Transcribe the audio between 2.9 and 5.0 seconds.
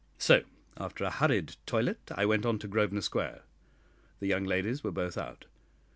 Square. The young ladies were